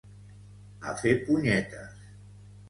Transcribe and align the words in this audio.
A 0.91 0.95
fer 1.01 1.11
punyetes 1.27 2.01